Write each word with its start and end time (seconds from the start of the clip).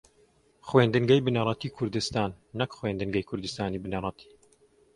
خوێندنگەی 0.67 1.23
بنەڕەتیی 1.25 1.75
کوردستان 1.77 2.29
نەک 2.59 2.69
خوێندنگەی 2.77 3.27
کوردستانی 3.29 3.81
بنەڕەتی 3.83 4.29